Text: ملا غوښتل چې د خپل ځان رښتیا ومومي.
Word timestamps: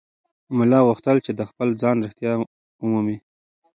ملا 0.57 0.79
غوښتل 0.87 1.17
چې 1.25 1.31
د 1.39 1.41
خپل 1.49 1.67
ځان 1.81 1.95
رښتیا 2.05 2.31
ومومي. 2.81 3.17